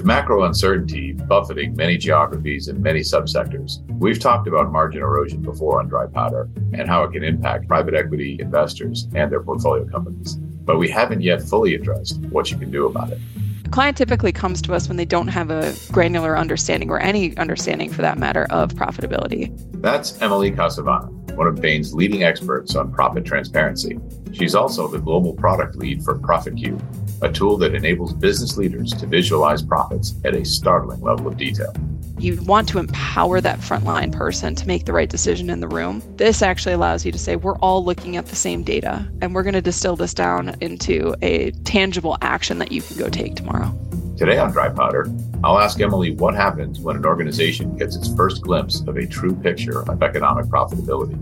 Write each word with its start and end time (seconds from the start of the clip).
With 0.00 0.06
macro 0.06 0.44
uncertainty 0.44 1.12
buffeting 1.12 1.76
many 1.76 1.98
geographies 1.98 2.68
and 2.68 2.82
many 2.82 3.00
subsectors, 3.00 3.86
we've 3.98 4.18
talked 4.18 4.48
about 4.48 4.72
margin 4.72 5.02
erosion 5.02 5.42
before 5.42 5.78
on 5.78 5.88
dry 5.88 6.06
powder 6.06 6.48
and 6.72 6.88
how 6.88 7.04
it 7.04 7.12
can 7.12 7.22
impact 7.22 7.68
private 7.68 7.92
equity 7.92 8.38
investors 8.40 9.08
and 9.14 9.30
their 9.30 9.42
portfolio 9.42 9.86
companies. 9.86 10.36
But 10.36 10.78
we 10.78 10.88
haven't 10.88 11.20
yet 11.20 11.42
fully 11.42 11.74
addressed 11.74 12.18
what 12.30 12.50
you 12.50 12.56
can 12.56 12.70
do 12.70 12.86
about 12.86 13.10
it. 13.10 13.18
A 13.66 13.68
client 13.68 13.98
typically 13.98 14.32
comes 14.32 14.62
to 14.62 14.72
us 14.72 14.88
when 14.88 14.96
they 14.96 15.04
don't 15.04 15.28
have 15.28 15.50
a 15.50 15.74
granular 15.92 16.34
understanding 16.34 16.88
or 16.88 16.98
any 16.98 17.36
understanding 17.36 17.90
for 17.90 18.00
that 18.00 18.16
matter 18.16 18.46
of 18.48 18.70
profitability. 18.70 19.52
That's 19.82 20.18
Emily 20.22 20.50
Casavana, 20.50 21.10
one 21.34 21.46
of 21.46 21.56
Bain's 21.56 21.92
leading 21.92 22.22
experts 22.22 22.74
on 22.74 22.90
profit 22.90 23.26
transparency. 23.26 24.00
She's 24.32 24.54
also 24.54 24.88
the 24.88 24.98
global 24.98 25.34
product 25.34 25.76
lead 25.76 26.02
for 26.02 26.18
Profit 26.18 26.56
Cube, 26.56 26.82
a 27.22 27.30
tool 27.30 27.56
that 27.58 27.74
enables 27.74 28.12
business 28.12 28.56
leaders 28.56 28.92
to 28.92 29.06
visualize 29.06 29.62
profits 29.62 30.14
at 30.24 30.34
a 30.34 30.44
startling 30.44 31.00
level 31.00 31.26
of 31.28 31.36
detail. 31.36 31.72
You 32.18 32.40
want 32.42 32.68
to 32.68 32.78
empower 32.78 33.40
that 33.40 33.60
frontline 33.60 34.12
person 34.12 34.54
to 34.54 34.66
make 34.66 34.84
the 34.84 34.92
right 34.92 35.08
decision 35.08 35.48
in 35.48 35.60
the 35.60 35.68
room. 35.68 36.02
This 36.16 36.42
actually 36.42 36.74
allows 36.74 37.06
you 37.06 37.12
to 37.12 37.18
say, 37.18 37.36
we're 37.36 37.56
all 37.60 37.82
looking 37.82 38.18
at 38.18 38.26
the 38.26 38.36
same 38.36 38.62
data, 38.62 39.10
and 39.22 39.34
we're 39.34 39.42
going 39.42 39.54
to 39.54 39.62
distill 39.62 39.96
this 39.96 40.12
down 40.12 40.54
into 40.60 41.14
a 41.22 41.50
tangible 41.64 42.18
action 42.20 42.58
that 42.58 42.72
you 42.72 42.82
can 42.82 42.98
go 42.98 43.08
take 43.08 43.36
tomorrow. 43.36 43.74
Today 44.18 44.36
on 44.36 44.52
Dry 44.52 44.68
Powder, 44.68 45.06
I'll 45.42 45.58
ask 45.58 45.80
Emily 45.80 46.10
what 46.10 46.34
happens 46.34 46.78
when 46.78 46.94
an 46.94 47.06
organization 47.06 47.74
gets 47.78 47.96
its 47.96 48.14
first 48.14 48.42
glimpse 48.42 48.82
of 48.82 48.98
a 48.98 49.06
true 49.06 49.34
picture 49.34 49.80
of 49.88 50.02
economic 50.02 50.44
profitability. 50.44 51.16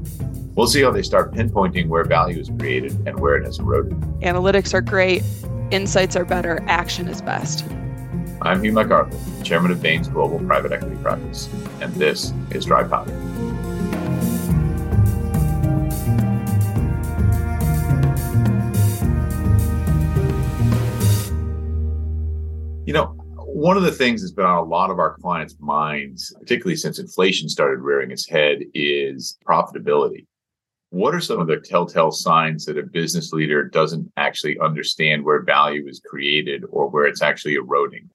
We'll 0.56 0.66
see 0.66 0.82
how 0.82 0.90
they 0.90 1.04
start 1.04 1.32
pinpointing 1.32 1.86
where 1.86 2.02
value 2.02 2.40
is 2.40 2.50
created 2.58 2.90
and 3.06 3.20
where 3.20 3.36
it 3.36 3.44
has 3.44 3.60
eroded. 3.60 3.92
Analytics 4.22 4.74
are 4.74 4.80
great, 4.80 5.22
insights 5.70 6.16
are 6.16 6.24
better, 6.24 6.62
action 6.66 7.08
is 7.08 7.20
best. 7.22 7.64
I'm 8.42 8.62
Hugh 8.62 8.72
MacArthur, 8.72 9.16
Chairman 9.44 9.70
of 9.70 9.82
Bain's 9.82 10.08
Global 10.08 10.38
Private 10.38 10.72
Equity 10.72 10.96
Practice, 11.02 11.48
and 11.80 11.92
this 11.94 12.32
is 12.50 12.64
Dry 12.64 12.84
Powder. 12.84 13.12
You 22.86 22.94
know, 22.94 23.06
one 23.36 23.76
of 23.76 23.82
the 23.82 23.92
things 23.92 24.22
that's 24.22 24.32
been 24.32 24.46
on 24.46 24.58
a 24.58 24.62
lot 24.62 24.88
of 24.90 24.98
our 24.98 25.16
clients' 25.18 25.56
minds, 25.58 26.34
particularly 26.40 26.76
since 26.76 26.98
inflation 26.98 27.48
started 27.48 27.80
rearing 27.80 28.10
its 28.10 28.26
head, 28.26 28.60
is 28.72 29.36
profitability. 29.46 30.26
What 30.90 31.14
are 31.14 31.20
some 31.20 31.40
of 31.40 31.46
the 31.46 31.58
telltale 31.58 32.10
signs 32.10 32.64
that 32.64 32.78
a 32.78 32.82
business 32.82 33.32
leader 33.32 33.64
doesn't 33.64 34.10
actually 34.16 34.58
understand 34.58 35.24
where 35.24 35.42
value 35.42 35.86
is 35.86 36.00
created 36.04 36.64
or 36.70 36.88
where 36.88 37.04
it's 37.04 37.22
actually 37.22 37.54
eroding? 37.54 38.08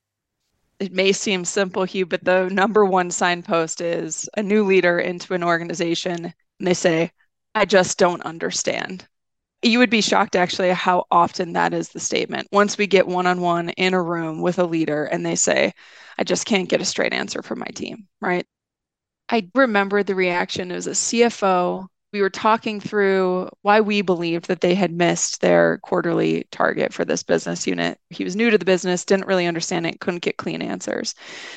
It 0.79 0.91
may 0.91 1.11
seem 1.11 1.45
simple, 1.45 1.83
Hugh, 1.83 2.05
but 2.05 2.23
the 2.23 2.49
number 2.49 2.83
one 2.83 3.11
signpost 3.11 3.79
is 3.79 4.27
a 4.35 4.44
new 4.44 4.66
leader 4.66 4.99
into 4.99 5.33
an 5.33 5.44
organization 5.44 6.25
and 6.25 6.67
they 6.67 6.73
say, 6.73 7.11
I 7.55 7.66
just 7.66 7.99
don't 7.99 8.23
understand 8.23 9.07
you 9.63 9.79
would 9.79 9.89
be 9.89 10.01
shocked 10.01 10.35
actually 10.35 10.69
how 10.69 11.05
often 11.09 11.53
that 11.53 11.73
is 11.73 11.89
the 11.89 11.99
statement. 11.99 12.47
Once 12.51 12.77
we 12.77 12.88
get 12.88 13.07
one 13.07 13.25
on 13.25 13.41
one 13.41 13.69
in 13.69 13.94
a 13.94 14.01
room 14.01 14.41
with 14.41 14.59
a 14.59 14.66
leader 14.66 15.05
and 15.05 15.25
they 15.25 15.35
say, 15.35 15.73
I 16.17 16.23
just 16.23 16.45
can't 16.45 16.69
get 16.69 16.81
a 16.81 16.85
straight 16.85 17.13
answer 17.13 17.41
from 17.41 17.59
my 17.59 17.67
team, 17.73 18.07
right? 18.21 18.45
I 19.29 19.49
remember 19.55 20.03
the 20.03 20.16
reaction. 20.16 20.69
Was 20.69 20.88
a 20.88 20.91
CFO. 20.91 21.88
We 22.14 22.22
were 22.22 22.30
talking 22.30 22.80
through 22.80 23.50
why 23.64 23.81
we 23.81 24.02
believed 24.02 24.47
that 24.47 24.61
they 24.61 24.75
had 24.75 24.94
missed 24.94 25.42
their 25.42 25.80
quarterly 25.80 26.47
target 26.52 26.94
for 26.94 27.03
this 27.03 27.23
business 27.23 27.67
unit. 27.67 28.00
He 28.09 28.23
was 28.23 28.36
new 28.36 28.50
to 28.52 28.58
the 28.58 28.66
business, 28.66 29.03
didn't 29.03 29.28
really 29.28 29.47
understand 29.47 29.88
it, 29.88 30.00
couldn't 30.00 30.22
get 30.22 30.38
clean 30.38 30.61
answers. 30.61 31.16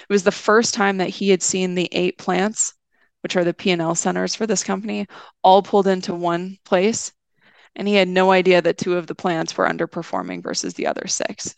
It 0.09 0.13
was 0.13 0.25
the 0.25 0.33
first 0.33 0.75
time 0.75 0.97
that 0.97 1.11
he 1.11 1.29
had 1.29 1.43
seen 1.43 1.75
the 1.75 1.89
eight 1.93 2.19
plants, 2.19 2.75
which 3.23 3.37
are 3.37 3.45
the 3.45 3.55
P&L 3.55 3.95
centers 3.95 4.35
for 4.35 4.47
this 4.47 4.65
company, 4.65 5.07
all 5.45 5.63
pulled 5.63 5.87
into 5.87 6.15
one 6.15 6.57
place 6.65 7.13
and 7.77 7.87
he 7.87 7.95
had 7.95 8.09
no 8.09 8.33
idea 8.33 8.61
that 8.63 8.79
two 8.79 8.97
of 8.97 9.07
the 9.07 9.15
plants 9.15 9.57
were 9.57 9.69
underperforming 9.69 10.43
versus 10.43 10.75
the 10.75 10.87
other 10.87 11.07
six. 11.07 11.55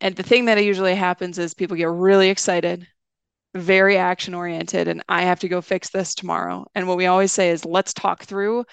And 0.00 0.16
the 0.16 0.24
thing 0.24 0.46
that 0.46 0.62
usually 0.62 0.96
happens 0.96 1.38
is 1.38 1.54
people 1.54 1.76
get 1.76 1.88
really 1.88 2.28
excited, 2.28 2.86
very 3.54 3.96
action 3.96 4.34
oriented, 4.34 4.88
and 4.88 5.02
I 5.08 5.22
have 5.22 5.40
to 5.40 5.48
go 5.48 5.60
fix 5.60 5.90
this 5.90 6.14
tomorrow. 6.14 6.66
And 6.74 6.88
what 6.88 6.96
we 6.96 7.06
always 7.06 7.32
say 7.32 7.50
is, 7.50 7.64
let's 7.64 7.92
talk 7.92 8.24
through 8.24 8.64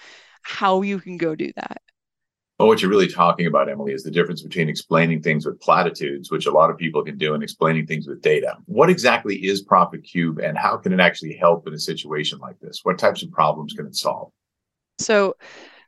how 0.41 0.81
you 0.81 0.99
can 0.99 1.17
go 1.17 1.35
do 1.35 1.51
that. 1.55 1.81
Well, 2.57 2.67
what 2.67 2.81
you're 2.81 2.91
really 2.91 3.07
talking 3.07 3.45
about, 3.45 3.69
Emily, 3.69 3.93
is 3.93 4.03
the 4.03 4.11
difference 4.11 4.41
between 4.41 4.67
explaining 4.67 5.21
things 5.21 5.45
with 5.45 5.61
platitudes, 5.61 6.29
which 6.29 6.45
a 6.45 6.51
lot 6.51 6.69
of 6.69 6.77
people 6.77 7.03
can 7.03 7.17
do, 7.17 7.33
and 7.33 7.41
explaining 7.41 7.87
things 7.87 8.05
with 8.05 8.21
data. 8.21 8.57
What 8.65 8.89
exactly 8.89 9.37
is 9.37 9.61
Profit 9.61 10.03
Cube 10.03 10.39
and 10.39 10.57
how 10.57 10.75
can 10.75 10.91
it 10.91 10.99
actually 10.99 11.35
help 11.35 11.67
in 11.67 11.73
a 11.73 11.79
situation 11.79 12.37
like 12.39 12.59
this? 12.59 12.81
What 12.83 12.97
types 12.97 13.23
of 13.23 13.31
problems 13.31 13.73
can 13.73 13.85
it 13.85 13.95
solve? 13.95 14.31
So, 14.97 15.37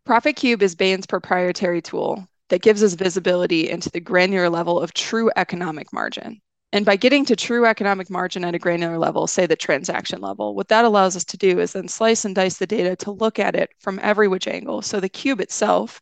Profit 0.05 0.37
Cube 0.37 0.63
is 0.63 0.73
Bain's 0.73 1.05
proprietary 1.05 1.81
tool 1.81 2.25
that 2.47 2.61
gives 2.61 2.83
us 2.83 2.93
visibility 2.93 3.69
into 3.69 3.89
the 3.89 3.99
granular 3.99 4.49
level 4.49 4.79
of 4.79 4.93
true 4.93 5.29
economic 5.35 5.91
margin. 5.91 6.41
And 6.73 6.85
by 6.85 6.95
getting 6.95 7.25
to 7.25 7.35
true 7.35 7.65
economic 7.65 8.09
margin 8.09 8.45
at 8.45 8.55
a 8.55 8.59
granular 8.59 8.97
level, 8.97 9.27
say 9.27 9.45
the 9.45 9.57
transaction 9.57 10.21
level, 10.21 10.55
what 10.55 10.69
that 10.69 10.85
allows 10.85 11.17
us 11.17 11.25
to 11.25 11.37
do 11.37 11.59
is 11.59 11.73
then 11.73 11.89
slice 11.89 12.23
and 12.23 12.33
dice 12.33 12.57
the 12.57 12.67
data 12.67 12.95
to 12.97 13.11
look 13.11 13.39
at 13.39 13.55
it 13.55 13.71
from 13.79 13.99
every 14.01 14.29
which 14.29 14.47
angle. 14.47 14.81
So 14.81 15.01
the 15.01 15.09
cube 15.09 15.41
itself, 15.41 16.01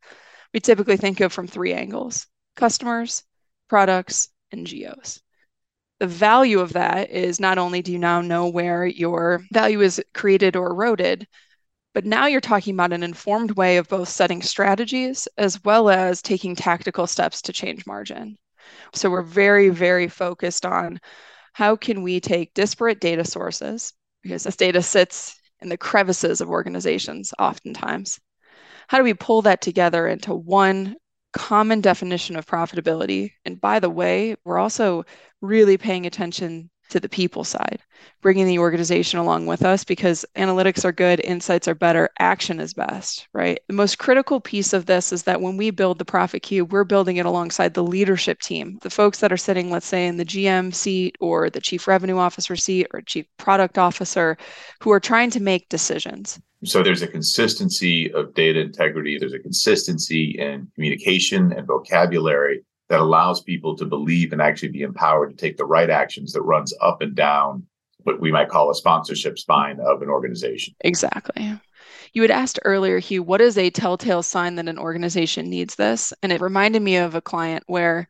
we 0.54 0.60
typically 0.60 0.98
think 0.98 1.22
of 1.22 1.34
from 1.34 1.48
three 1.48 1.74
angles 1.74 2.28
customers, 2.56 3.24
products, 3.68 4.30
and 4.52 4.68
geos. 4.68 5.22
The 6.00 6.08
value 6.08 6.60
of 6.60 6.74
that 6.74 7.10
is 7.10 7.40
not 7.40 7.58
only 7.58 7.82
do 7.82 7.92
you 7.92 8.00
now 8.00 8.22
know 8.22 8.48
where 8.48 8.86
your 8.86 9.44
value 9.52 9.82
is 9.82 10.02
created 10.14 10.56
or 10.56 10.72
eroded, 10.72 11.28
but 11.94 12.06
now 12.06 12.28
you're 12.28 12.42
talking 12.42 12.76
about 12.76 12.94
an 12.94 13.04
informed 13.04 13.52
way 13.52 13.78
of 13.78 13.90
both 13.90 14.10
setting 14.10 14.42
strategies 14.42 15.28
as 15.38 15.64
well 15.64 15.90
as 15.90 16.22
taking 16.22 16.56
tactical 16.56 17.08
steps 17.08 17.42
to 17.44 17.54
change 17.54 17.86
margin. 17.88 18.38
So 18.94 19.10
we're 19.10 19.22
very, 19.22 19.70
very 19.70 20.08
focused 20.08 20.66
on 20.66 21.00
how 21.54 21.76
can 21.76 22.04
we 22.04 22.20
take 22.20 22.54
disparate 22.54 23.02
data 23.02 23.26
sources, 23.26 23.94
because 24.24 24.44
this 24.44 24.56
data 24.56 24.82
sits 24.82 25.40
in 25.62 25.70
the 25.70 25.78
crevices 25.78 26.42
of 26.42 26.50
organizations 26.50 27.34
oftentimes. 27.38 28.20
How 28.88 28.98
do 28.98 29.04
we 29.04 29.14
pull 29.14 29.42
that 29.44 29.62
together 29.62 30.08
into 30.08 30.34
one 30.34 30.96
common 31.34 31.82
definition 31.82 32.36
of 32.36 32.46
profitability? 32.46 33.32
And 33.46 33.60
by 33.60 33.80
the 33.80 33.90
way, 33.90 34.36
we're 34.46 34.58
also 34.58 35.04
really 35.42 35.78
paying 35.78 36.06
attention 36.06 36.70
to 36.90 37.00
the 37.00 37.10
people 37.10 37.44
side, 37.44 37.80
bringing 38.22 38.46
the 38.46 38.60
organization 38.60 39.20
along 39.20 39.46
with 39.46 39.64
us 39.64 39.84
because 39.84 40.26
analytics 40.36 40.84
are 40.84 40.92
good, 40.92 41.20
insights 41.22 41.68
are 41.68 41.76
better, 41.76 42.10
action 42.20 42.60
is 42.60 42.74
best, 42.74 43.28
right? 43.34 43.60
The 43.68 43.74
most 43.74 43.98
critical 43.98 44.40
piece 44.40 44.74
of 44.74 44.86
this 44.86 45.12
is 45.12 45.24
that 45.24 45.42
when 45.42 45.58
we 45.58 45.72
build 45.72 46.00
the 46.00 46.06
Profit 46.06 46.44
Cube, 46.44 46.72
we're 46.72 46.84
building 46.84 47.18
it 47.18 47.26
alongside 47.26 47.74
the 47.74 47.84
leadership 47.84 48.40
team, 48.42 48.80
the 48.82 48.90
folks 48.90 49.20
that 49.20 49.32
are 49.32 49.38
sitting, 49.38 49.70
let's 49.72 49.88
say, 49.88 50.08
in 50.08 50.18
the 50.18 50.26
GM 50.26 50.74
seat 50.74 51.16
or 51.20 51.50
the 51.50 51.62
chief 51.62 51.88
revenue 51.88 52.18
officer 52.18 52.56
seat 52.56 52.88
or 52.94 53.02
chief 53.02 53.26
product 53.38 53.78
officer 53.78 54.38
who 54.82 54.92
are 54.92 55.00
trying 55.00 55.30
to 55.32 55.40
make 55.40 55.70
decisions. 55.70 56.40
So 56.66 56.84
there's 56.84 57.02
a 57.02 57.08
consistency 57.08 58.12
of 58.12 58.34
data 58.34 58.60
integrity, 58.60 59.18
there's 59.18 59.34
a 59.34 59.40
consistency 59.40 60.36
in 60.38 60.68
communication 60.76 61.54
and 61.54 61.66
vocabulary 61.66 62.66
that 62.90 63.00
allows 63.00 63.42
people 63.42 63.76
to 63.78 63.86
believe 63.86 64.34
and 64.34 64.42
actually 64.42 64.70
be 64.70 64.82
empowered 64.82 65.30
to 65.30 65.36
take 65.36 65.58
the 65.58 65.66
right 65.66 65.90
actions 65.90 66.34
that 66.34 66.42
runs 66.42 66.74
up 66.82 67.02
and 67.02 67.16
down 67.16 67.66
what 68.04 68.20
we 68.20 68.32
might 68.32 68.50
call 68.50 68.72
a 68.72 68.76
sponsorship 68.76 69.38
spine 69.38 69.80
of 69.80 70.02
an 70.02 70.10
organization. 70.10 70.74
Exactly. 70.82 71.60
You 72.14 72.22
had 72.24 72.32
asked 72.32 72.60
earlier, 72.66 72.98
Hugh, 72.98 73.22
what 73.22 73.42
is 73.42 73.58
a 73.58 73.70
telltale 73.70 74.24
sign 74.24 74.56
that 74.56 74.68
an 74.68 74.80
organization 74.80 75.50
needs 75.50 75.76
this? 75.76 76.14
And 76.24 76.32
it 76.32 76.42
reminded 76.42 76.82
me 76.82 76.98
of 76.98 77.14
a 77.14 77.22
client 77.22 77.64
where 77.68 78.08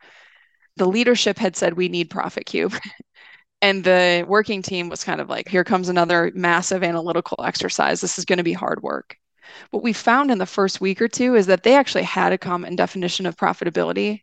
the 0.78 0.88
leadership 0.88 1.38
had 1.38 1.56
said, 1.56 1.74
We 1.74 1.90
need 1.90 2.10
Profit 2.10 2.46
Cube. 2.46 2.74
and 3.62 3.84
the 3.84 4.24
working 4.28 4.62
team 4.62 4.88
was 4.88 5.04
kind 5.04 5.20
of 5.20 5.30
like, 5.30 5.50
Here 5.50 5.66
comes 5.66 5.90
another 5.90 6.32
massive 6.34 6.84
analytical 6.84 7.44
exercise. 7.44 8.00
This 8.00 8.18
is 8.18 8.26
going 8.26 8.38
to 8.38 8.44
be 8.44 8.54
hard 8.54 8.82
work. 8.82 9.18
What 9.72 9.84
we 9.84 9.92
found 9.92 10.32
in 10.32 10.38
the 10.38 10.46
first 10.46 10.80
week 10.80 11.02
or 11.02 11.08
two 11.08 11.36
is 11.36 11.48
that 11.48 11.64
they 11.64 11.76
actually 11.76 12.04
had 12.04 12.32
a 12.32 12.38
common 12.38 12.76
definition 12.76 13.26
of 13.26 13.36
profitability 13.36 14.22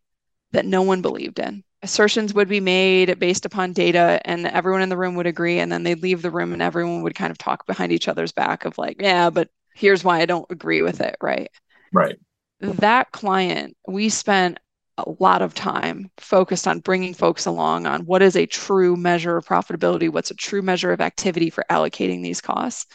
that 0.57 0.65
no 0.65 0.81
one 0.81 1.03
believed 1.03 1.39
in. 1.39 1.63
Assertions 1.83 2.33
would 2.33 2.49
be 2.49 2.61
made 2.61 3.19
based 3.19 3.45
upon 3.45 3.75
data, 3.75 4.21
and 4.25 4.47
everyone 4.47 4.81
in 4.81 4.89
the 4.89 4.97
room 4.97 5.15
would 5.15 5.27
agree. 5.27 5.61
And 5.61 5.71
then 5.71 5.83
they'd 5.83 6.03
leave 6.03 6.23
the 6.23 6.31
room, 6.31 6.55
and 6.55 6.63
everyone 6.63 7.03
would 7.03 7.15
kind 7.15 7.31
of 7.31 7.37
talk 7.37 7.67
behind 7.67 7.93
each 7.93 8.09
other's 8.09 8.33
back 8.33 8.65
of 8.65 8.79
like, 8.79 8.97
yeah, 8.99 9.29
but 9.29 9.51
here's 9.75 10.03
why 10.03 10.21
I 10.21 10.27
don't 10.27 10.51
agree 10.51 10.81
with 10.81 11.03
it. 11.03 11.17
Right. 11.21 11.51
Right. 11.93 12.17
That 12.61 13.13
client, 13.13 13.77
we 13.87 14.09
spent 14.09 14.59
a 14.97 15.05
lot 15.21 15.43
of 15.43 15.53
time 15.53 16.11
focused 16.17 16.67
on 16.67 16.81
bringing 16.81 17.13
folks 17.13 17.45
along 17.45 17.85
on 17.87 18.07
what 18.07 18.23
is 18.23 18.35
a 18.35 18.47
true 18.47 18.97
measure 18.97 19.37
of 19.37 19.47
profitability, 19.47 20.11
what's 20.11 20.31
a 20.31 20.35
true 20.35 20.63
measure 20.63 20.91
of 20.91 21.03
activity 21.03 21.51
for 21.51 21.67
allocating 21.71 22.23
these 22.23 22.41
costs. 22.41 22.87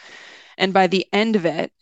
And 0.58 0.72
by 0.72 0.88
the 0.88 1.06
end 1.12 1.36
of 1.36 1.46
it, 1.46 1.72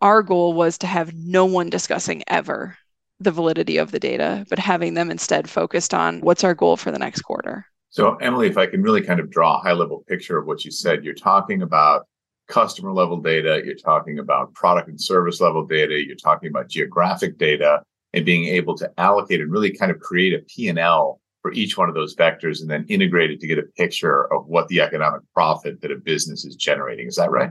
our 0.00 0.22
goal 0.22 0.52
was 0.52 0.78
to 0.78 0.86
have 0.86 1.12
no 1.12 1.44
one 1.46 1.70
discussing 1.70 2.22
ever 2.28 2.78
the 3.20 3.30
validity 3.30 3.76
of 3.76 3.90
the 3.90 3.98
data, 3.98 4.46
but 4.48 4.58
having 4.58 4.94
them 4.94 5.10
instead 5.10 5.48
focused 5.48 5.92
on 5.92 6.20
what's 6.20 6.44
our 6.44 6.54
goal 6.54 6.76
for 6.76 6.90
the 6.90 6.98
next 6.98 7.22
quarter. 7.22 7.66
So, 7.90 8.16
Emily, 8.16 8.48
if 8.48 8.58
I 8.58 8.66
can 8.66 8.82
really 8.82 9.00
kind 9.00 9.18
of 9.18 9.30
draw 9.30 9.56
a 9.56 9.60
high 9.60 9.72
level 9.72 10.04
picture 10.06 10.38
of 10.38 10.46
what 10.46 10.64
you 10.64 10.70
said, 10.70 11.04
you're 11.04 11.14
talking 11.14 11.62
about 11.62 12.06
customer 12.48 12.92
level 12.92 13.18
data, 13.18 13.62
you're 13.64 13.74
talking 13.74 14.18
about 14.18 14.52
product 14.54 14.88
and 14.88 15.00
service 15.00 15.40
level 15.40 15.64
data, 15.64 16.02
you're 16.02 16.16
talking 16.16 16.48
about 16.48 16.68
geographic 16.68 17.38
data, 17.38 17.82
and 18.12 18.24
being 18.24 18.46
able 18.46 18.76
to 18.76 18.90
allocate 18.98 19.40
and 19.40 19.52
really 19.52 19.70
kind 19.70 19.90
of 19.90 20.00
create 20.00 20.34
a 20.34 20.38
P&L 20.38 21.20
for 21.42 21.52
each 21.52 21.76
one 21.76 21.88
of 21.88 21.94
those 21.94 22.16
vectors 22.16 22.60
and 22.60 22.70
then 22.70 22.84
integrate 22.88 23.30
it 23.30 23.40
to 23.40 23.46
get 23.46 23.58
a 23.58 23.62
picture 23.76 24.32
of 24.32 24.46
what 24.46 24.66
the 24.68 24.80
economic 24.80 25.20
profit 25.34 25.80
that 25.80 25.92
a 25.92 25.96
business 25.96 26.44
is 26.44 26.56
generating. 26.56 27.06
Is 27.06 27.16
that 27.16 27.30
right? 27.30 27.50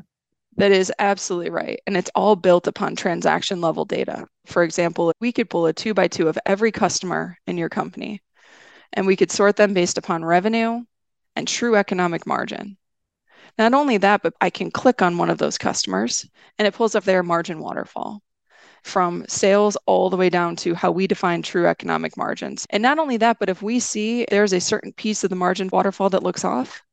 That 0.58 0.72
is 0.72 0.92
absolutely 0.98 1.52
right. 1.52 1.80
And 1.86 1.96
it's 1.96 2.10
all 2.16 2.36
built 2.36 2.68
upon 2.68 2.96
transaction 2.96 3.62
level 3.62 3.86
data. 3.86 4.28
For 4.48 4.64
example, 4.64 5.14
we 5.20 5.32
could 5.32 5.50
pull 5.50 5.68
a 5.68 5.74
two 5.74 5.94
by 5.94 6.08
two 6.08 6.28
of 6.28 6.40
every 6.46 6.72
customer 6.72 7.38
in 7.46 7.58
your 7.58 7.70
company, 7.70 8.22
and 8.94 9.06
we 9.06 9.16
could 9.16 9.32
sort 9.32 9.56
them 9.56 9.74
based 9.74 9.98
upon 9.98 10.26
revenue 10.26 10.84
and 11.36 11.48
true 11.48 11.76
economic 11.76 12.26
margin. 12.26 12.78
Not 13.58 13.74
only 13.74 13.98
that, 13.98 14.24
but 14.24 14.34
I 14.42 14.50
can 14.50 14.72
click 14.72 15.02
on 15.02 15.18
one 15.18 15.30
of 15.30 15.38
those 15.38 15.58
customers 15.58 16.28
and 16.58 16.68
it 16.68 16.74
pulls 16.74 16.96
up 16.96 17.04
their 17.04 17.24
margin 17.24 17.60
waterfall 17.60 18.22
from 18.84 19.26
sales 19.28 19.78
all 19.86 20.10
the 20.10 20.18
way 20.18 20.30
down 20.30 20.56
to 20.56 20.74
how 20.74 20.92
we 20.92 21.08
define 21.08 21.42
true 21.42 21.68
economic 21.68 22.18
margins. 22.18 22.66
And 22.70 22.82
not 22.82 23.00
only 23.00 23.18
that, 23.18 23.38
but 23.40 23.50
if 23.50 23.62
we 23.62 23.80
see 23.80 24.26
there's 24.30 24.54
a 24.54 24.62
certain 24.62 24.94
piece 24.94 25.24
of 25.24 25.30
the 25.30 25.36
margin 25.36 25.70
waterfall 25.72 26.10
that 26.12 26.24
looks 26.24 26.46
off, 26.46 26.84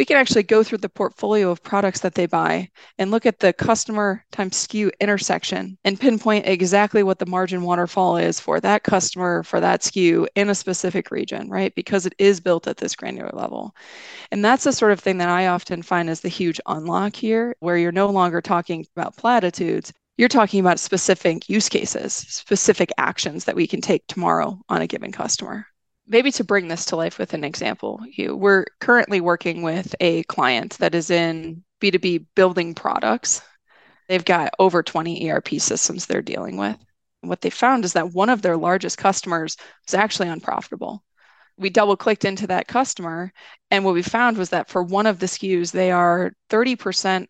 we 0.00 0.06
can 0.06 0.16
actually 0.16 0.42
go 0.42 0.62
through 0.62 0.78
the 0.78 0.88
portfolio 0.88 1.50
of 1.50 1.62
products 1.62 2.00
that 2.00 2.14
they 2.14 2.24
buy 2.24 2.66
and 2.96 3.10
look 3.10 3.26
at 3.26 3.38
the 3.38 3.52
customer 3.52 4.24
times 4.32 4.66
SKU 4.66 4.90
intersection 4.98 5.76
and 5.84 6.00
pinpoint 6.00 6.46
exactly 6.46 7.02
what 7.02 7.18
the 7.18 7.26
margin 7.26 7.60
waterfall 7.60 8.16
is 8.16 8.40
for 8.40 8.60
that 8.60 8.82
customer, 8.82 9.42
for 9.42 9.60
that 9.60 9.82
SKU 9.82 10.26
in 10.36 10.48
a 10.48 10.54
specific 10.54 11.10
region, 11.10 11.50
right? 11.50 11.74
Because 11.74 12.06
it 12.06 12.14
is 12.16 12.40
built 12.40 12.66
at 12.66 12.78
this 12.78 12.96
granular 12.96 13.28
level. 13.34 13.76
And 14.30 14.42
that's 14.42 14.64
the 14.64 14.72
sort 14.72 14.92
of 14.92 15.00
thing 15.00 15.18
that 15.18 15.28
I 15.28 15.48
often 15.48 15.82
find 15.82 16.08
is 16.08 16.22
the 16.22 16.30
huge 16.30 16.62
unlock 16.64 17.14
here, 17.14 17.54
where 17.60 17.76
you're 17.76 17.92
no 17.92 18.08
longer 18.08 18.40
talking 18.40 18.86
about 18.96 19.18
platitudes. 19.18 19.92
You're 20.16 20.30
talking 20.30 20.60
about 20.60 20.80
specific 20.80 21.46
use 21.50 21.68
cases, 21.68 22.14
specific 22.14 22.90
actions 22.96 23.44
that 23.44 23.54
we 23.54 23.66
can 23.66 23.82
take 23.82 24.06
tomorrow 24.06 24.62
on 24.70 24.80
a 24.80 24.86
given 24.86 25.12
customer 25.12 25.66
maybe 26.10 26.32
to 26.32 26.44
bring 26.44 26.68
this 26.68 26.84
to 26.86 26.96
life 26.96 27.18
with 27.18 27.32
an 27.34 27.44
example, 27.44 28.00
Hugh, 28.12 28.36
we're 28.36 28.66
currently 28.80 29.20
working 29.20 29.62
with 29.62 29.94
a 30.00 30.24
client 30.24 30.76
that 30.78 30.94
is 30.94 31.08
in 31.10 31.62
B2B 31.80 32.26
building 32.34 32.74
products. 32.74 33.40
They've 34.08 34.24
got 34.24 34.52
over 34.58 34.82
20 34.82 35.30
ERP 35.30 35.48
systems 35.58 36.04
they're 36.04 36.20
dealing 36.20 36.56
with. 36.56 36.76
And 37.22 37.28
what 37.28 37.40
they 37.40 37.50
found 37.50 37.84
is 37.84 37.92
that 37.92 38.12
one 38.12 38.28
of 38.28 38.42
their 38.42 38.56
largest 38.56 38.98
customers 38.98 39.56
was 39.86 39.94
actually 39.94 40.28
unprofitable. 40.28 41.04
We 41.56 41.70
double 41.70 41.96
clicked 41.96 42.24
into 42.24 42.46
that 42.48 42.66
customer, 42.66 43.32
and 43.70 43.84
what 43.84 43.94
we 43.94 44.02
found 44.02 44.36
was 44.36 44.48
that 44.50 44.68
for 44.68 44.82
one 44.82 45.06
of 45.06 45.20
the 45.20 45.26
SKUs, 45.26 45.70
they 45.70 45.92
are 45.92 46.32
30% 46.48 47.26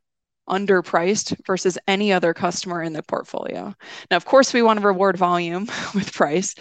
underpriced 0.51 1.35
versus 1.47 1.79
any 1.87 2.13
other 2.13 2.35
customer 2.35 2.83
in 2.83 2.93
the 2.93 3.03
portfolio. 3.03 3.75
Now, 4.11 4.17
of 4.17 4.25
course, 4.25 4.53
we 4.53 4.63
want 4.63 4.81
to 4.81 4.87
reward 4.87 5.17
volume 5.17 5.67
with 5.95 6.13
price, 6.13 6.55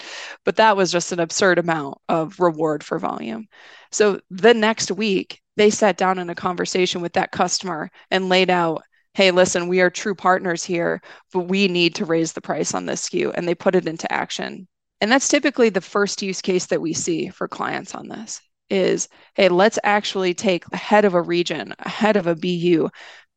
but 0.46 0.56
that 0.58 0.78
was 0.78 0.92
just 0.92 1.12
an 1.12 1.20
absurd 1.20 1.60
amount 1.60 1.98
of 2.08 2.40
reward 2.40 2.84
for 2.84 3.00
volume. 3.00 3.48
So 3.92 4.20
the 4.30 4.54
next 4.54 4.92
week, 4.92 5.42
they 5.58 5.70
sat 5.70 5.98
down 5.98 6.20
in 6.20 6.30
a 6.30 6.36
conversation 6.36 7.02
with 7.02 7.14
that 7.14 7.32
customer 7.32 7.90
and 8.12 8.30
laid 8.30 8.50
out, 8.50 8.84
hey, 9.16 9.32
listen, 9.32 9.68
we 9.68 9.82
are 9.82 9.90
true 9.90 10.16
partners 10.16 10.64
here, 10.64 11.02
but 11.34 11.42
we 11.42 11.68
need 11.68 11.96
to 11.96 12.06
raise 12.06 12.32
the 12.32 12.42
price 12.42 12.74
on 12.74 12.86
this 12.86 13.10
SKU. 13.10 13.34
And 13.36 13.48
they 13.48 13.56
put 13.56 13.76
it 13.76 13.88
into 13.88 14.12
action. 14.12 14.68
And 15.02 15.12
that's 15.12 15.28
typically 15.28 15.70
the 15.70 15.82
first 15.82 16.22
use 16.22 16.42
case 16.42 16.68
that 16.68 16.82
we 16.82 16.94
see 16.94 17.30
for 17.30 17.48
clients 17.48 17.96
on 17.96 18.08
this 18.08 18.40
is 18.70 19.08
hey 19.34 19.50
let's 19.50 19.80
actually 19.84 20.34
take 20.34 20.64
ahead 20.72 21.06
of 21.06 21.14
a 21.14 21.22
region 21.22 21.74
ahead 21.80 22.16
of 22.16 22.28
a 22.28 22.36
bu 22.36 22.88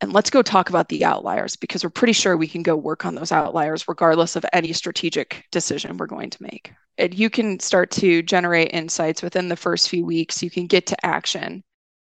and 0.02 0.12
let's 0.12 0.30
go 0.30 0.42
talk 0.42 0.68
about 0.68 0.88
the 0.88 1.04
outliers 1.04 1.54
because 1.54 1.84
we're 1.84 1.90
pretty 1.90 2.12
sure 2.12 2.36
we 2.36 2.48
can 2.48 2.64
go 2.64 2.74
work 2.74 3.06
on 3.06 3.14
those 3.14 3.30
outliers 3.30 3.86
regardless 3.86 4.34
of 4.34 4.44
any 4.52 4.72
strategic 4.72 5.44
decision 5.52 5.96
we're 5.96 6.06
going 6.06 6.28
to 6.28 6.42
make. 6.42 6.72
And 6.98 7.14
you 7.14 7.30
can 7.30 7.60
start 7.60 7.92
to 7.92 8.20
generate 8.20 8.74
insights 8.74 9.22
within 9.22 9.48
the 9.48 9.56
first 9.56 9.88
few 9.88 10.04
weeks. 10.04 10.42
You 10.42 10.50
can 10.50 10.66
get 10.66 10.86
to 10.88 11.06
action. 11.06 11.62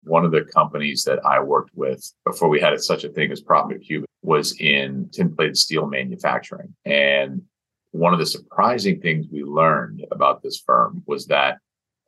One 0.02 0.24
of 0.24 0.32
the 0.32 0.44
companies 0.44 1.04
that 1.04 1.24
I 1.24 1.40
worked 1.40 1.70
with 1.74 2.12
before 2.24 2.48
we 2.48 2.60
had 2.60 2.78
such 2.80 3.04
a 3.04 3.08
thing 3.08 3.30
as 3.30 3.40
Profit 3.40 3.80
Cube 3.82 4.04
was 4.22 4.60
in 4.60 5.08
tin 5.12 5.34
plate 5.34 5.56
steel 5.56 5.86
manufacturing. 5.86 6.74
And 6.84 7.42
one 7.92 8.12
of 8.12 8.18
the 8.18 8.26
surprising 8.26 9.00
things 9.00 9.26
we 9.30 9.44
learned 9.44 10.04
about 10.10 10.42
this 10.42 10.60
firm 10.60 11.04
was 11.06 11.26
that 11.26 11.58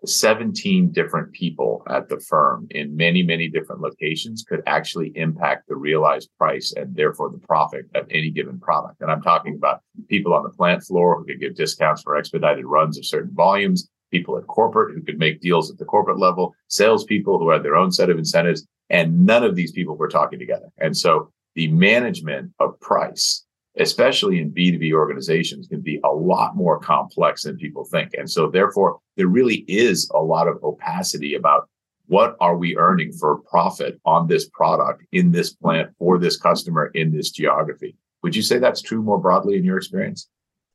17 0.07 0.93
different 0.93 1.33
people 1.33 1.83
at 1.89 2.09
the 2.09 2.21
firm 2.21 2.67
in 2.71 2.97
many, 2.97 3.23
many 3.23 3.49
different 3.49 3.81
locations 3.81 4.45
could 4.49 4.63
actually 4.67 5.13
impact 5.17 5.67
the 5.69 5.77
realized 5.77 6.31
price 6.39 6.73
and 6.77 6.95
therefore 6.95 7.31
the 7.31 7.39
profit 7.39 7.87
of 7.95 8.07
any 8.11 8.31
given 8.31 8.61
product. 8.61 9.01
And 9.01 9.11
I'm 9.11 9.23
talking 9.23 9.57
about 9.57 9.81
people 10.09 10.35
on 10.35 10.45
the 10.45 10.51
plant 10.51 10.85
floor 10.85 11.19
who 11.19 11.25
could 11.25 11.41
give 11.41 11.57
discounts 11.57 12.03
for 12.03 12.17
expedited 12.17 12.65
runs 12.65 12.97
of 12.97 13.07
certain 13.07 13.35
volumes, 13.35 13.89
people 14.11 14.39
at 14.39 14.47
corporate 14.47 14.95
who 14.95 15.03
could 15.03 15.19
make 15.19 15.41
deals 15.41 15.71
at 15.71 15.79
the 15.79 15.85
corporate 15.85 16.19
level, 16.19 16.55
salespeople 16.69 17.39
who 17.39 17.51
had 17.51 17.63
their 17.63 17.77
own 17.77 17.91
set 17.91 18.11
of 18.11 18.19
incentives, 18.19 18.67
and 18.91 19.27
none 19.27 19.45
of 19.45 19.57
these 19.57 19.73
people 19.73 19.97
were 19.97 20.09
talking 20.09 20.39
together. 20.39 20.69
And 20.79 20.97
so 20.97 21.31
the 21.55 21.69
management 21.69 22.53
of 22.61 22.79
price 22.81 23.45
especially 23.79 24.41
in 24.41 24.53
B2B 24.53 24.93
organizations, 24.93 25.69
can 25.69 25.81
be 25.81 26.01
a 26.05 26.09
lot 26.09 26.57
more 26.57 26.79
complex 26.79 27.43
than 27.43 27.57
people 27.57 27.85
think. 27.85 28.15
And 28.15 28.31
so 28.31 28.51
therefore, 28.51 28.99
there 29.17 29.29
really 29.29 29.65
is 29.69 30.11
a 30.15 30.19
lot 30.19 30.49
of 30.49 30.63
opacity 30.63 31.35
about 31.35 31.69
what 32.07 32.37
are 32.41 32.57
we 32.57 32.77
earning 32.77 33.13
for 33.13 33.39
profit 33.43 34.01
on 34.05 34.27
this 34.27 34.49
product 34.49 35.05
in 35.13 35.31
this 35.31 35.53
plant 35.53 35.91
for 35.99 36.19
this 36.19 36.39
customer 36.39 36.91
in 36.95 37.13
this 37.13 37.31
geography. 37.31 37.97
Would 38.23 38.35
you 38.35 38.43
say 38.43 38.59
that's 38.59 38.83
true 38.83 39.03
more 39.03 39.19
broadly 39.19 39.57
in 39.57 39.65
your 39.65 39.77
experience? 39.77 40.29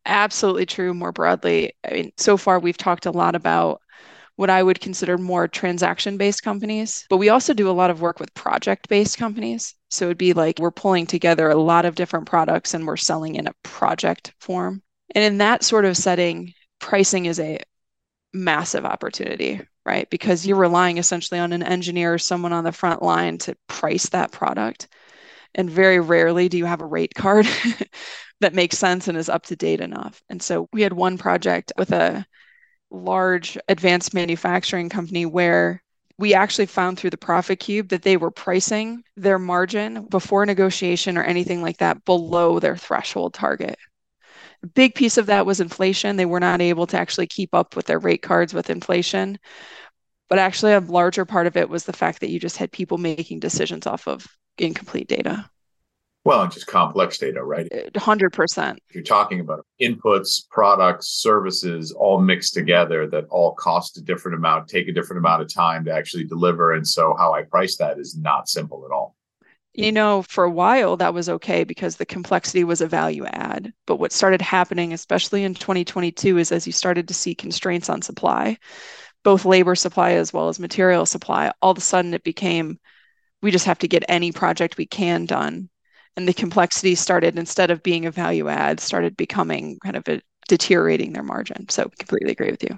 Absolutely 0.05 0.65
true 0.65 0.93
more 0.93 1.11
broadly. 1.11 1.73
I 1.89 1.93
mean, 1.93 2.11
so 2.17 2.37
far 2.37 2.59
we've 2.59 2.77
talked 2.77 3.05
a 3.05 3.11
lot 3.11 3.35
about 3.35 3.81
what 4.35 4.49
I 4.49 4.63
would 4.63 4.79
consider 4.79 5.17
more 5.17 5.47
transaction 5.47 6.17
based 6.17 6.43
companies. 6.43 7.05
But 7.09 7.17
we 7.17 7.29
also 7.29 7.53
do 7.53 7.69
a 7.69 7.71
lot 7.71 7.89
of 7.89 8.01
work 8.01 8.19
with 8.19 8.33
project 8.33 8.89
based 8.89 9.17
companies. 9.17 9.75
So 9.93 10.05
it'd 10.05 10.17
be 10.17 10.33
like 10.33 10.57
we're 10.57 10.71
pulling 10.71 11.05
together 11.05 11.51
a 11.51 11.55
lot 11.55 11.85
of 11.85 11.93
different 11.93 12.25
products 12.25 12.73
and 12.73 12.87
we're 12.87 12.97
selling 12.97 13.35
in 13.35 13.45
a 13.45 13.53
project 13.61 14.33
form. 14.39 14.81
And 15.13 15.23
in 15.23 15.37
that 15.37 15.63
sort 15.63 15.85
of 15.85 15.95
setting, 15.95 16.55
pricing 16.79 17.27
is 17.27 17.39
a 17.39 17.59
massive 18.33 18.85
opportunity, 18.85 19.61
right? 19.85 20.09
Because 20.09 20.47
you're 20.47 20.57
relying 20.57 20.97
essentially 20.97 21.39
on 21.39 21.53
an 21.53 21.61
engineer 21.61 22.15
or 22.15 22.17
someone 22.17 22.53
on 22.53 22.63
the 22.63 22.71
front 22.71 23.03
line 23.03 23.37
to 23.39 23.55
price 23.67 24.09
that 24.09 24.31
product. 24.31 24.87
And 25.53 25.69
very 25.69 25.99
rarely 25.99 26.49
do 26.49 26.57
you 26.57 26.65
have 26.65 26.81
a 26.81 26.87
rate 26.87 27.13
card 27.13 27.47
that 28.41 28.55
makes 28.55 28.79
sense 28.79 29.07
and 29.07 29.15
is 29.15 29.29
up 29.29 29.45
to 29.45 29.55
date 29.55 29.79
enough. 29.79 30.23
And 30.27 30.41
so 30.41 30.69
we 30.73 30.81
had 30.81 30.93
one 30.93 31.19
project 31.19 31.71
with 31.77 31.91
a 31.91 32.25
large 32.89 33.59
advanced 33.67 34.15
manufacturing 34.15 34.89
company 34.89 35.27
where 35.27 35.83
we 36.17 36.33
actually 36.33 36.67
found 36.67 36.97
through 36.97 37.09
the 37.09 37.17
profit 37.17 37.59
cube 37.59 37.89
that 37.89 38.03
they 38.03 38.17
were 38.17 38.31
pricing 38.31 39.03
their 39.15 39.39
margin 39.39 40.05
before 40.05 40.45
negotiation 40.45 41.17
or 41.17 41.23
anything 41.23 41.61
like 41.61 41.77
that 41.77 42.05
below 42.05 42.59
their 42.59 42.77
threshold 42.77 43.33
target. 43.33 43.77
A 44.63 44.67
big 44.67 44.95
piece 44.95 45.17
of 45.17 45.25
that 45.25 45.45
was 45.45 45.59
inflation. 45.59 46.15
They 46.15 46.25
were 46.25 46.39
not 46.39 46.61
able 46.61 46.87
to 46.87 46.97
actually 46.97 47.27
keep 47.27 47.53
up 47.53 47.75
with 47.75 47.85
their 47.85 47.99
rate 47.99 48.21
cards 48.21 48.53
with 48.53 48.69
inflation. 48.69 49.37
But 50.29 50.39
actually, 50.39 50.73
a 50.73 50.79
larger 50.79 51.25
part 51.25 51.47
of 51.47 51.57
it 51.57 51.69
was 51.69 51.83
the 51.83 51.93
fact 51.93 52.21
that 52.21 52.29
you 52.29 52.39
just 52.39 52.57
had 52.57 52.71
people 52.71 52.97
making 52.97 53.39
decisions 53.39 53.85
off 53.85 54.07
of 54.07 54.25
incomplete 54.57 55.07
data. 55.07 55.49
Well, 56.25 56.43
it's 56.43 56.55
just 56.55 56.67
complex 56.67 57.17
data, 57.17 57.43
right? 57.43 57.67
Uh, 57.71 57.89
100%. 57.99 58.77
You're 58.93 59.03
talking 59.03 59.41
about 59.41 59.65
inputs, 59.81 60.47
products, 60.49 61.09
services 61.09 61.91
all 61.91 62.21
mixed 62.21 62.53
together 62.53 63.07
that 63.07 63.25
all 63.29 63.53
cost 63.55 63.97
a 63.97 64.01
different 64.01 64.37
amount, 64.37 64.69
take 64.69 64.87
a 64.87 64.93
different 64.93 65.19
amount 65.19 65.41
of 65.41 65.53
time 65.53 65.83
to 65.85 65.93
actually 65.93 66.23
deliver. 66.23 66.73
And 66.73 66.87
so, 66.87 67.13
how 67.17 67.33
I 67.33 67.43
price 67.43 67.75
that 67.77 67.99
is 67.99 68.17
not 68.17 68.47
simple 68.47 68.85
at 68.85 68.93
all. 68.93 69.15
You 69.73 69.91
know, 69.91 70.21
for 70.21 70.43
a 70.43 70.51
while 70.51 70.95
that 70.97 71.15
was 71.15 71.27
okay 71.27 71.63
because 71.63 71.95
the 71.95 72.05
complexity 72.05 72.63
was 72.63 72.79
a 72.79 72.87
value 72.87 73.25
add. 73.25 73.73
But 73.87 73.95
what 73.95 74.11
started 74.11 74.39
happening, 74.39 74.93
especially 74.93 75.43
in 75.43 75.55
2022, 75.55 76.37
is 76.37 76.51
as 76.51 76.67
you 76.67 76.71
started 76.71 77.07
to 77.07 77.13
see 77.13 77.33
constraints 77.33 77.89
on 77.89 78.03
supply, 78.03 78.59
both 79.23 79.45
labor 79.45 79.73
supply 79.73 80.11
as 80.11 80.31
well 80.31 80.47
as 80.47 80.59
material 80.59 81.07
supply, 81.07 81.51
all 81.61 81.71
of 81.71 81.77
a 81.79 81.81
sudden 81.81 82.13
it 82.13 82.23
became 82.23 82.79
we 83.41 83.51
just 83.51 83.65
have 83.65 83.79
to 83.79 83.87
get 83.87 84.05
any 84.07 84.31
project 84.31 84.77
we 84.77 84.85
can 84.85 85.25
done 85.25 85.69
and 86.15 86.27
the 86.27 86.33
complexity 86.33 86.95
started 86.95 87.37
instead 87.37 87.71
of 87.71 87.83
being 87.83 88.05
a 88.05 88.11
value 88.11 88.47
add 88.49 88.79
started 88.79 89.17
becoming 89.17 89.77
kind 89.83 89.95
of 89.95 90.07
a 90.07 90.21
deteriorating 90.47 91.13
their 91.13 91.23
margin 91.23 91.67
so 91.69 91.89
completely 91.97 92.31
agree 92.31 92.51
with 92.51 92.63
you 92.63 92.77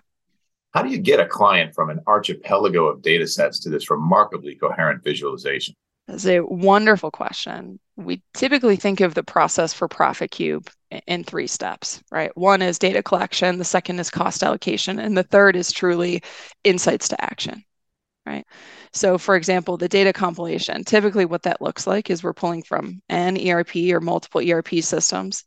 how 0.74 0.82
do 0.82 0.90
you 0.90 0.98
get 0.98 1.20
a 1.20 1.26
client 1.26 1.74
from 1.74 1.90
an 1.90 2.00
archipelago 2.06 2.86
of 2.86 3.02
data 3.02 3.26
sets 3.26 3.60
to 3.60 3.70
this 3.70 3.90
remarkably 3.90 4.56
coherent 4.56 5.04
visualization 5.04 5.74
That's 6.08 6.28
a 6.28 6.42
wonderful 6.42 7.10
question. 7.10 7.80
We 7.96 8.22
typically 8.34 8.76
think 8.76 9.00
of 9.00 9.16
the 9.16 9.24
process 9.24 9.74
for 9.74 9.88
Profit 9.88 10.30
Cube 10.32 10.70
in 11.08 11.24
three 11.24 11.48
steps, 11.48 12.04
right? 12.12 12.36
One 12.38 12.62
is 12.62 12.78
data 12.78 13.02
collection, 13.02 13.58
the 13.58 13.66
second 13.66 14.00
is 14.00 14.12
cost 14.12 14.44
allocation, 14.44 15.00
and 15.00 15.18
the 15.18 15.24
third 15.24 15.56
is 15.56 15.72
truly 15.72 16.22
insights 16.64 17.08
to 17.10 17.24
action, 17.24 17.64
right? 18.26 18.46
So, 18.94 19.18
for 19.18 19.36
example, 19.36 19.78
the 19.78 19.88
data 19.88 20.14
compilation, 20.14 20.84
typically 20.84 21.26
what 21.26 21.44
that 21.44 21.62
looks 21.62 21.86
like 21.88 22.10
is 22.10 22.24
we're 22.24 22.34
pulling 22.34 22.64
from 22.64 23.02
an 23.10 23.38
ERP 23.38 23.76
or 23.92 24.00
multiple 24.00 24.42
ERP 24.42 24.82
systems, 24.82 25.44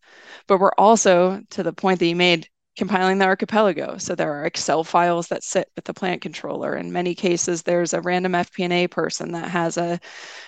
but 0.46 0.58
we're 0.58 0.72
also, 0.78 1.40
to 1.50 1.62
the 1.62 1.72
point 1.72 1.98
that 2.00 2.06
you 2.06 2.16
made, 2.16 2.48
compiling 2.76 3.18
the 3.18 3.24
archipelago. 3.24 3.98
So 3.98 4.14
there 4.14 4.32
are 4.32 4.44
Excel 4.46 4.84
files 4.84 5.26
that 5.28 5.42
sit 5.42 5.68
with 5.74 5.84
the 5.84 5.92
plant 5.92 6.22
controller. 6.22 6.76
In 6.76 6.92
many 6.92 7.14
cases, 7.14 7.62
there's 7.62 7.92
a 7.92 8.00
random 8.00 8.32
FP&A 8.32 8.86
person 8.86 9.32
that 9.32 9.50
has 9.50 9.76
a 9.76 9.98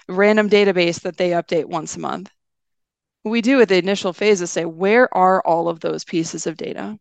random 0.09 0.49
database 0.49 1.01
that 1.01 1.17
they 1.17 1.31
update 1.31 1.65
once 1.65 1.97
a 1.97 2.01
month. 2.01 2.31
What 3.23 3.33
we 3.33 3.43
do 3.43 3.61
at 3.61 3.69
the 3.69 3.79
initial 3.79 4.13
phase 4.13 4.41
is 4.41 4.51
say, 4.51 4.65
where 4.65 5.13
are 5.15 5.43
all 5.45 5.69
of 5.69 5.81
those 5.81 6.05
pieces 6.05 6.47
of 6.47 6.57
data? 6.57 6.99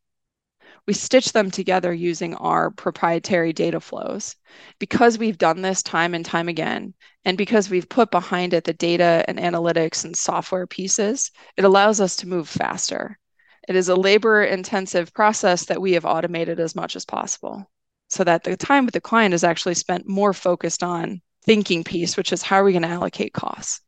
We 0.89 0.93
stitch 0.93 1.33
them 1.33 1.51
together 1.51 1.93
using 1.93 2.33
our 2.33 2.71
proprietary 2.71 3.53
data 3.53 3.79
flows. 3.79 4.35
Because 4.79 5.19
we've 5.19 5.37
done 5.37 5.61
this 5.61 5.83
time 5.83 6.15
and 6.15 6.25
time 6.25 6.49
again, 6.49 6.95
and 7.25 7.37
because 7.37 7.69
we've 7.69 7.87
put 7.87 8.09
behind 8.09 8.55
it 8.55 8.63
the 8.63 8.73
data 8.73 9.23
and 9.27 9.37
analytics 9.37 10.03
and 10.03 10.17
software 10.17 10.65
pieces, 10.65 11.29
it 11.57 11.63
allows 11.63 12.01
us 12.01 12.15
to 12.15 12.27
move 12.27 12.49
faster. 12.49 13.19
It 13.67 13.75
is 13.75 13.89
a 13.89 13.95
labor 13.95 14.41
intensive 14.41 15.13
process 15.13 15.65
that 15.65 15.79
we 15.79 15.91
have 15.91 16.05
automated 16.05 16.59
as 16.59 16.75
much 16.75 16.95
as 16.95 17.05
possible 17.05 17.69
so 18.07 18.23
that 18.23 18.43
the 18.43 18.57
time 18.57 18.85
with 18.85 18.95
the 18.95 18.99
client 18.99 19.35
is 19.35 19.43
actually 19.43 19.75
spent 19.75 20.09
more 20.09 20.33
focused 20.33 20.81
on 20.81 21.21
thinking 21.45 21.83
piece, 21.83 22.17
which 22.17 22.33
is 22.33 22.41
how 22.41 22.55
are 22.55 22.63
we 22.63 22.71
going 22.71 22.81
to 22.81 22.87
allocate 22.87 23.33
costs. 23.33 23.81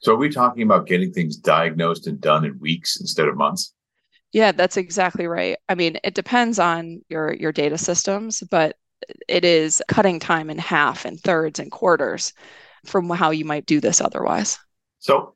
So 0.00 0.14
are 0.14 0.18
we 0.18 0.30
talking 0.30 0.64
about 0.64 0.88
getting 0.88 1.12
things 1.12 1.36
diagnosed 1.36 2.08
and 2.08 2.20
done 2.20 2.44
in 2.44 2.58
weeks 2.58 3.00
instead 3.00 3.28
of 3.28 3.36
months? 3.36 3.72
Yeah, 4.32 4.52
that's 4.52 4.76
exactly 4.76 5.26
right. 5.26 5.56
I 5.68 5.74
mean, 5.74 5.98
it 6.04 6.14
depends 6.14 6.58
on 6.58 7.02
your 7.08 7.34
your 7.34 7.52
data 7.52 7.78
systems, 7.78 8.42
but 8.50 8.76
it 9.28 9.44
is 9.44 9.82
cutting 9.88 10.20
time 10.20 10.50
in 10.50 10.58
half 10.58 11.04
and 11.04 11.18
thirds 11.20 11.58
and 11.58 11.70
quarters 11.70 12.32
from 12.84 13.08
how 13.10 13.30
you 13.30 13.44
might 13.44 13.66
do 13.66 13.80
this 13.80 14.00
otherwise. 14.00 14.58
So 14.98 15.34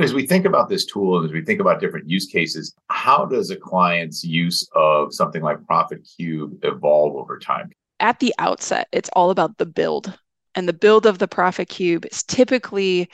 as 0.00 0.14
we 0.14 0.26
think 0.26 0.46
about 0.46 0.68
this 0.68 0.84
tool 0.86 1.18
and 1.18 1.26
as 1.26 1.32
we 1.32 1.44
think 1.44 1.60
about 1.60 1.80
different 1.80 2.08
use 2.08 2.26
cases, 2.26 2.74
how 2.88 3.26
does 3.26 3.50
a 3.50 3.56
client's 3.56 4.24
use 4.24 4.68
of 4.74 5.14
something 5.14 5.42
like 5.42 5.64
Profit 5.66 6.08
Cube 6.16 6.58
evolve 6.62 7.16
over 7.16 7.38
time? 7.38 7.70
At 7.98 8.20
the 8.20 8.34
outset, 8.38 8.88
it's 8.92 9.10
all 9.12 9.30
about 9.30 9.58
the 9.58 9.66
build. 9.66 10.18
And 10.54 10.68
the 10.68 10.72
build 10.72 11.06
of 11.06 11.18
the 11.18 11.28
Profit 11.28 11.68
Cube 11.68 12.06
is 12.10 12.22
typically 12.22 13.10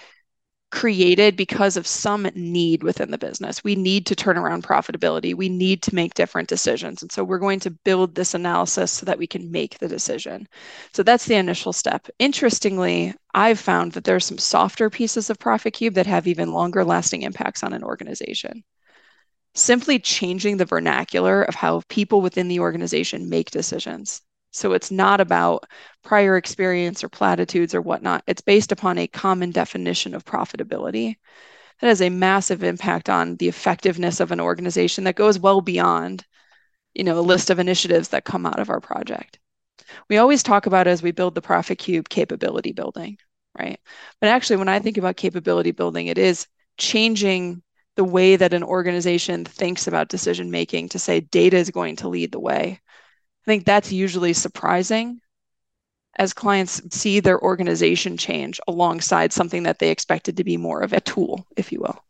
created 0.73 1.37
because 1.37 1.77
of 1.77 1.87
some 1.87 2.29
need 2.35 2.83
within 2.83 3.11
the 3.11 3.19
business. 3.19 3.63
We 3.63 3.77
need 3.77 4.05
to 4.07 4.17
turn 4.17 4.37
around 4.37 4.65
profitability. 4.65 5.35
We 5.35 5.49
need 5.49 5.81
to 5.83 5.95
make 5.95 6.15
different 6.15 6.49
decisions. 6.49 7.03
And 7.03 7.13
so 7.13 7.23
we're 7.23 7.39
going 7.39 7.61
to 7.61 7.71
build 7.71 8.15
this 8.15 8.35
analysis 8.35 8.91
so 8.91 9.07
that 9.07 9.19
we 9.19 9.27
can 9.27 9.51
make 9.51 9.79
the 9.79 9.89
decision. 9.89 10.49
So 10.93 11.03
that's 11.03 11.27
the 11.27 11.37
initial 11.37 11.73
step. 11.73 12.09
Interestingly, 12.19 13.15
I've 13.33 13.61
found 13.61 13.93
that 13.93 14.05
there 14.05 14.17
are 14.17 14.21
some 14.21 14.39
softer 14.39 14.91
pieces 14.91 15.31
of 15.31 15.39
Profit 15.39 15.73
Cube 15.75 15.95
that 15.95 16.07
have 16.07 16.27
even 16.27 16.53
longer 16.53 16.85
lasting 16.85 17.23
impacts 17.23 17.63
on 17.63 17.73
an 17.73 17.85
organization. 17.85 18.65
Simply 19.55 19.99
changing 19.99 20.57
the 20.57 20.65
vernacular 20.65 21.43
of 21.43 21.55
how 21.55 21.83
people 21.89 22.21
within 22.21 22.49
the 22.49 22.61
organization 22.61 23.31
make 23.31 23.51
decisions. 23.51 24.21
So 24.53 24.73
it's 24.73 24.91
not 24.91 25.21
about 25.21 25.65
prior 26.03 26.37
experience 26.37 27.05
or 27.05 27.09
platitudes 27.09 27.75
or 27.75 27.83
whatnot. 27.83 28.23
It's 28.27 28.41
based 28.41 28.73
upon 28.73 28.99
a 28.99 29.07
common 29.07 29.51
definition 29.51 30.15
of 30.15 30.25
profitability. 30.25 31.17
That 31.81 31.89
has 31.89 32.01
a 32.01 32.09
massive 32.09 32.63
impact 32.63 33.11
on 33.11 33.37
the 33.37 33.49
effectiveness 33.49 34.21
of 34.21 34.33
an 34.33 34.41
organization 34.41 35.05
that 35.05 35.17
goes 35.17 35.39
well 35.39 35.61
beyond, 35.61 36.25
you 36.95 37.05
know, 37.05 37.19
a 37.19 37.21
list 37.21 37.51
of 37.51 37.59
initiatives 37.59 38.09
that 38.09 38.25
come 38.25 38.47
out 38.47 38.59
of 38.59 38.71
our 38.71 38.81
project. 38.81 39.39
We 40.09 40.17
always 40.17 40.43
talk 40.43 40.67
about 40.67 40.87
as 40.87 41.03
we 41.03 41.11
build 41.13 41.35
the 41.35 41.43
Profit 41.43 41.79
Cube 41.79 42.09
capability 42.09 42.73
building, 42.73 43.19
right? 43.59 43.79
But 44.21 44.31
actually, 44.31 44.57
when 44.57 44.69
I 44.69 44.79
think 44.79 44.97
about 44.97 45.17
capability 45.17 45.73
building, 45.73 46.07
it 46.07 46.19
is 46.19 46.47
changing 46.79 47.63
the 47.97 48.05
way 48.05 48.37
that 48.37 48.55
an 48.55 48.63
organization 48.63 49.45
thinks 49.45 49.87
about 49.87 50.09
decision 50.09 50.51
making 50.51 50.91
to 50.91 50.99
say 50.99 51.21
data 51.21 51.57
is 51.57 51.71
going 51.71 51.97
to 51.97 52.09
lead 52.09 52.33
the 52.33 52.41
way 52.41 52.81
I 53.47 53.51
think 53.51 53.65
that's 53.65 53.93
usually 53.93 54.33
surprising 54.33 55.21
as 56.19 56.33
clients 56.33 56.83
see 56.91 57.21
their 57.21 57.41
organization 57.41 58.17
change 58.17 58.59
alongside 58.67 59.33
something 59.33 59.63
that 59.65 59.79
they 59.79 59.91
expected 59.91 60.37
to 60.37 60.45
be 60.45 60.57
more 60.57 60.81
of 60.81 60.93
a 60.93 61.01
tool, 61.01 61.47
if 61.57 61.71
you 61.71 61.81
will. 61.81 62.03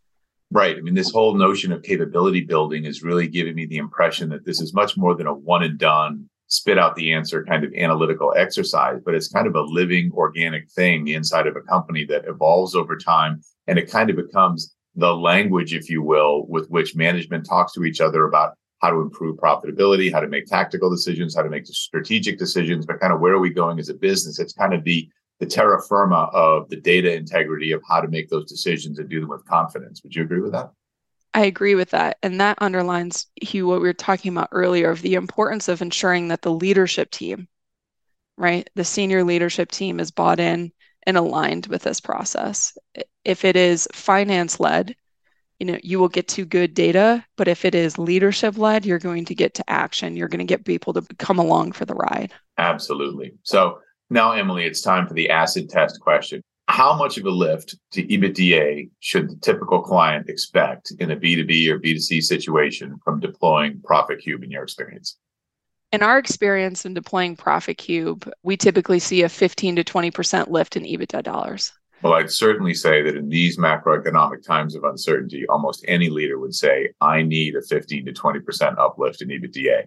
Right. 0.50 0.76
I 0.76 0.80
mean, 0.80 0.94
this 0.94 1.10
whole 1.10 1.34
notion 1.34 1.72
of 1.72 1.82
capability 1.82 2.42
building 2.42 2.84
is 2.84 3.02
really 3.02 3.26
giving 3.26 3.56
me 3.56 3.66
the 3.66 3.78
impression 3.78 4.28
that 4.30 4.46
this 4.46 4.60
is 4.60 4.72
much 4.72 4.96
more 4.96 5.14
than 5.16 5.26
a 5.26 5.34
one 5.34 5.64
and 5.64 5.76
done, 5.76 6.30
spit 6.46 6.78
out 6.78 6.94
the 6.94 7.12
answer 7.12 7.44
kind 7.44 7.64
of 7.64 7.74
analytical 7.74 8.32
exercise, 8.36 9.00
but 9.04 9.14
it's 9.14 9.28
kind 9.28 9.48
of 9.48 9.56
a 9.56 9.62
living 9.62 10.12
organic 10.14 10.70
thing 10.70 11.08
inside 11.08 11.48
of 11.48 11.56
a 11.56 11.62
company 11.62 12.04
that 12.04 12.26
evolves 12.26 12.76
over 12.76 12.96
time. 12.96 13.42
And 13.66 13.78
it 13.78 13.90
kind 13.90 14.08
of 14.08 14.16
becomes 14.16 14.74
the 14.94 15.14
language, 15.14 15.74
if 15.74 15.90
you 15.90 16.00
will, 16.00 16.46
with 16.46 16.68
which 16.68 16.94
management 16.94 17.44
talks 17.44 17.72
to 17.72 17.84
each 17.84 18.00
other 18.00 18.24
about 18.24 18.54
how 18.80 18.90
to 18.90 19.00
improve 19.00 19.36
profitability, 19.36 20.12
how 20.12 20.20
to 20.20 20.28
make 20.28 20.46
tactical 20.46 20.90
decisions, 20.90 21.34
how 21.34 21.42
to 21.42 21.48
make 21.48 21.66
strategic 21.66 22.38
decisions, 22.38 22.86
but 22.86 23.00
kind 23.00 23.12
of 23.12 23.20
where 23.20 23.32
are 23.32 23.40
we 23.40 23.50
going 23.50 23.78
as 23.78 23.88
a 23.88 23.94
business? 23.94 24.38
It's 24.38 24.52
kind 24.52 24.74
of 24.74 24.84
the 24.84 25.08
the 25.38 25.46
terra 25.46 25.82
firma 25.82 26.30
of 26.32 26.68
the 26.70 26.76
data 26.76 27.14
integrity 27.14 27.72
of 27.72 27.82
how 27.86 28.00
to 28.00 28.08
make 28.08 28.28
those 28.30 28.48
decisions 28.48 28.98
and 28.98 29.08
do 29.08 29.20
them 29.20 29.28
with 29.28 29.44
confidence. 29.44 30.02
Would 30.02 30.14
you 30.14 30.22
agree 30.22 30.40
with 30.40 30.52
that? 30.52 30.70
I 31.34 31.44
agree 31.44 31.74
with 31.74 31.90
that. 31.90 32.16
And 32.22 32.40
that 32.40 32.56
underlines, 32.62 33.26
Hugh, 33.42 33.66
what 33.66 33.82
we 33.82 33.86
were 33.86 33.92
talking 33.92 34.32
about 34.32 34.48
earlier 34.52 34.90
of 34.90 35.02
the 35.02 35.14
importance 35.14 35.68
of 35.68 35.82
ensuring 35.82 36.28
that 36.28 36.40
the 36.40 36.52
leadership 36.52 37.10
team, 37.10 37.48
right, 38.38 38.68
the 38.74 38.84
senior 38.84 39.22
leadership 39.22 39.70
team 39.70 40.00
is 40.00 40.10
bought 40.10 40.40
in 40.40 40.72
and 41.06 41.18
aligned 41.18 41.66
with 41.66 41.82
this 41.82 42.00
process. 42.00 42.78
If 43.22 43.44
it 43.44 43.56
is 43.56 43.86
finance 43.92 44.58
led, 44.58 44.96
you 45.58 45.66
know 45.66 45.78
you 45.82 45.98
will 45.98 46.08
get 46.08 46.28
to 46.28 46.44
good 46.44 46.74
data 46.74 47.24
but 47.36 47.48
if 47.48 47.64
it 47.64 47.74
is 47.74 47.98
leadership 47.98 48.58
led 48.58 48.84
you're 48.84 48.98
going 48.98 49.24
to 49.24 49.34
get 49.34 49.54
to 49.54 49.70
action. 49.70 50.16
You're 50.16 50.28
going 50.28 50.38
to 50.38 50.44
get 50.44 50.64
people 50.64 50.92
to 50.94 51.02
come 51.18 51.38
along 51.38 51.72
for 51.72 51.84
the 51.84 51.94
ride. 51.94 52.32
Absolutely. 52.58 53.34
So 53.42 53.78
now 54.10 54.32
emily 54.32 54.64
it's 54.64 54.80
time 54.80 55.06
for 55.06 55.14
the 55.14 55.30
acid 55.30 55.68
test 55.68 56.00
question. 56.00 56.42
How 56.68 56.96
much 56.96 57.16
of 57.16 57.24
a 57.24 57.30
lift 57.30 57.76
to 57.92 58.02
ebitda 58.02 58.90
should 59.00 59.30
the 59.30 59.36
typical 59.36 59.82
client 59.82 60.28
expect 60.28 60.92
in 60.98 61.10
a 61.10 61.16
b2b 61.16 61.68
or 61.68 61.78
b2c 61.78 62.22
situation 62.22 62.98
from 63.04 63.20
deploying 63.20 63.80
profit 63.82 64.20
cube 64.20 64.42
in 64.42 64.50
your 64.50 64.64
experience? 64.64 65.16
In 65.92 66.02
our 66.02 66.18
experience 66.18 66.84
in 66.84 66.92
deploying 66.92 67.36
profit 67.36 67.78
cube 67.78 68.30
we 68.42 68.56
typically 68.56 68.98
see 68.98 69.22
a 69.22 69.28
15 69.28 69.76
to 69.76 69.84
20% 69.84 70.50
lift 70.50 70.76
in 70.76 70.82
ebitda 70.82 71.22
dollars 71.22 71.72
well, 72.02 72.14
I'd 72.14 72.30
certainly 72.30 72.74
say 72.74 73.02
that 73.02 73.16
in 73.16 73.28
these 73.28 73.58
macroeconomic 73.58 74.42
times 74.42 74.74
of 74.74 74.84
uncertainty, 74.84 75.46
almost 75.48 75.84
any 75.88 76.08
leader 76.08 76.38
would 76.38 76.54
say, 76.54 76.90
I 77.00 77.22
need 77.22 77.56
a 77.56 77.62
15 77.62 78.06
to 78.06 78.12
20% 78.12 78.78
uplift 78.78 79.22
in 79.22 79.28
EBITDA. 79.28 79.86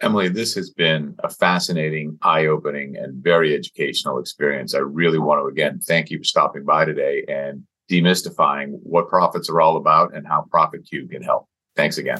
Emily, 0.00 0.28
this 0.28 0.54
has 0.54 0.70
been 0.70 1.14
a 1.20 1.28
fascinating, 1.28 2.18
eye 2.22 2.46
opening, 2.46 2.96
and 2.96 3.22
very 3.22 3.54
educational 3.54 4.18
experience. 4.18 4.74
I 4.74 4.78
really 4.78 5.18
want 5.18 5.40
to 5.40 5.46
again 5.46 5.78
thank 5.78 6.10
you 6.10 6.18
for 6.18 6.24
stopping 6.24 6.64
by 6.64 6.84
today 6.84 7.24
and 7.28 7.62
demystifying 7.90 8.78
what 8.82 9.08
profits 9.08 9.48
are 9.48 9.60
all 9.60 9.76
about 9.76 10.14
and 10.14 10.26
how 10.26 10.46
Profit 10.50 10.84
Cube 10.88 11.10
can 11.10 11.22
help. 11.22 11.46
Thanks 11.76 11.98
again. 11.98 12.18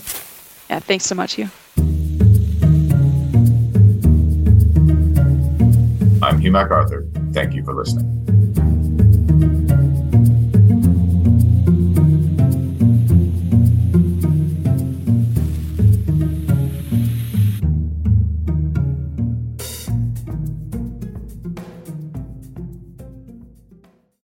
Yeah, 0.71 0.79
thanks 0.79 1.07
so 1.07 1.15
much, 1.15 1.35
Hugh. 1.35 1.51
I'm 6.23 6.39
Hugh 6.39 6.53
MacArthur. 6.53 7.09
Thank 7.33 7.55
you 7.55 7.65
for 7.65 7.75
listening. 7.75 8.42